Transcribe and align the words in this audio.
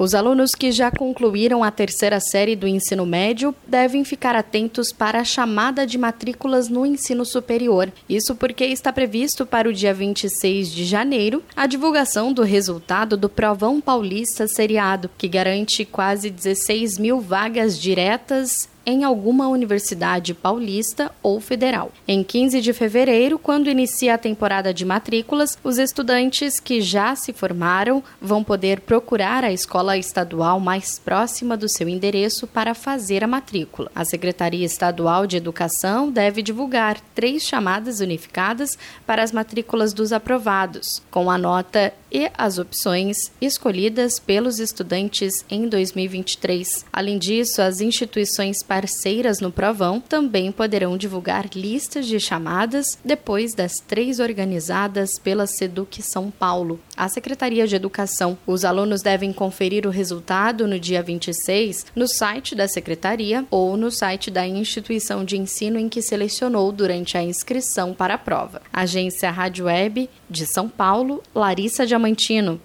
Os 0.00 0.14
alunos 0.14 0.54
que 0.54 0.70
já 0.70 0.92
concluíram 0.92 1.64
a 1.64 1.72
terceira 1.72 2.20
série 2.20 2.54
do 2.54 2.68
ensino 2.68 3.04
médio 3.04 3.52
devem 3.66 4.04
ficar 4.04 4.36
atentos 4.36 4.92
para 4.92 5.18
a 5.18 5.24
chamada 5.24 5.84
de 5.84 5.98
matrículas 5.98 6.68
no 6.68 6.86
ensino 6.86 7.24
superior. 7.24 7.90
Isso 8.08 8.36
porque 8.36 8.64
está 8.64 8.92
previsto 8.92 9.44
para 9.44 9.68
o 9.68 9.72
dia 9.72 9.92
26 9.92 10.70
de 10.70 10.84
janeiro 10.84 11.42
a 11.56 11.66
divulgação 11.66 12.32
do 12.32 12.44
resultado 12.44 13.16
do 13.16 13.28
Provão 13.28 13.80
Paulista 13.80 14.46
Seriado, 14.46 15.10
que 15.18 15.26
garante 15.26 15.84
quase 15.84 16.30
16 16.30 16.96
mil 16.96 17.20
vagas 17.20 17.76
diretas 17.76 18.68
em 18.88 19.04
alguma 19.04 19.48
universidade 19.48 20.32
paulista 20.32 21.12
ou 21.22 21.42
federal. 21.42 21.92
Em 22.08 22.24
15 22.24 22.62
de 22.62 22.72
fevereiro, 22.72 23.38
quando 23.38 23.68
inicia 23.68 24.14
a 24.14 24.18
temporada 24.18 24.72
de 24.72 24.82
matrículas, 24.86 25.58
os 25.62 25.76
estudantes 25.76 26.58
que 26.58 26.80
já 26.80 27.14
se 27.14 27.34
formaram 27.34 28.02
vão 28.18 28.42
poder 28.42 28.80
procurar 28.80 29.44
a 29.44 29.52
escola 29.52 29.98
estadual 29.98 30.58
mais 30.58 30.98
próxima 30.98 31.54
do 31.54 31.68
seu 31.68 31.86
endereço 31.86 32.46
para 32.46 32.72
fazer 32.72 33.22
a 33.22 33.26
matrícula. 33.26 33.90
A 33.94 34.06
Secretaria 34.06 34.64
Estadual 34.64 35.26
de 35.26 35.36
Educação 35.36 36.10
deve 36.10 36.40
divulgar 36.40 36.98
três 37.14 37.42
chamadas 37.42 38.00
unificadas 38.00 38.78
para 39.06 39.22
as 39.22 39.32
matrículas 39.32 39.92
dos 39.92 40.14
aprovados, 40.14 41.02
com 41.10 41.30
a 41.30 41.36
nota 41.36 41.92
e 42.10 42.30
as 42.36 42.58
opções 42.58 43.30
escolhidas 43.40 44.18
pelos 44.18 44.58
estudantes 44.58 45.44
em 45.50 45.68
2023. 45.68 46.84
Além 46.92 47.18
disso, 47.18 47.60
as 47.60 47.80
instituições 47.80 48.62
parceiras 48.62 49.40
no 49.40 49.52
Provão 49.52 50.00
também 50.00 50.50
poderão 50.50 50.96
divulgar 50.96 51.46
listas 51.54 52.06
de 52.06 52.18
chamadas 52.18 52.98
depois 53.04 53.54
das 53.54 53.80
três 53.80 54.20
organizadas 54.20 55.18
pela 55.18 55.46
Seduc 55.46 56.02
São 56.02 56.30
Paulo. 56.30 56.80
A 56.96 57.08
Secretaria 57.08 57.66
de 57.66 57.76
Educação. 57.76 58.38
Os 58.46 58.64
alunos 58.64 59.02
devem 59.02 59.32
conferir 59.32 59.86
o 59.86 59.90
resultado 59.90 60.66
no 60.66 60.78
dia 60.78 61.02
26 61.02 61.86
no 61.94 62.08
site 62.08 62.54
da 62.54 62.68
Secretaria 62.68 63.44
ou 63.50 63.76
no 63.76 63.90
site 63.90 64.30
da 64.30 64.46
instituição 64.46 65.24
de 65.24 65.36
ensino 65.36 65.78
em 65.78 65.88
que 65.88 66.02
selecionou 66.02 66.72
durante 66.72 67.16
a 67.16 67.22
inscrição 67.22 67.94
para 67.94 68.14
a 68.14 68.18
prova. 68.18 68.62
Agência 68.72 69.30
Rádio 69.30 69.66
Web 69.66 70.08
de 70.28 70.46
São 70.46 70.68
Paulo, 70.68 71.22
Larissa 71.34 71.86
Diamantino. 71.98 72.60